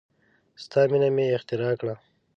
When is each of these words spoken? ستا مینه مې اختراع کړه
ستا 0.63 0.81
مینه 0.91 1.09
مې 1.15 1.25
اختراع 1.37 1.73
کړه 1.79 1.95